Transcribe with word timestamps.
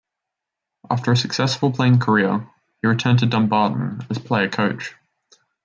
After 0.89 1.11
a 1.11 1.15
successful 1.15 1.71
playing 1.71 1.99
career, 1.99 2.49
he 2.81 2.87
returned 2.87 3.19
to 3.19 3.27
Dumbarton 3.27 4.01
as 4.09 4.17
player-coach. 4.17 4.95